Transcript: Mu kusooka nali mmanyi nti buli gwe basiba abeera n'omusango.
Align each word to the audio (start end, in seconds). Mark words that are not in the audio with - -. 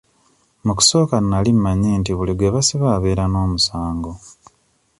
Mu 0.65 0.73
kusooka 0.77 1.15
nali 1.29 1.51
mmanyi 1.57 1.89
nti 1.99 2.11
buli 2.17 2.33
gwe 2.35 2.53
basiba 2.55 2.87
abeera 2.95 3.25
n'omusango. 3.27 4.11